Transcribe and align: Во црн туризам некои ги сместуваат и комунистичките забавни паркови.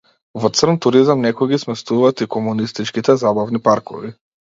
Во 0.43 0.49
црн 0.59 0.77
туризам 0.85 1.19
некои 1.25 1.49
ги 1.51 1.59
сместуваат 1.63 2.23
и 2.25 2.29
комунистичките 2.37 3.17
забавни 3.25 3.63
паркови. 3.69 4.11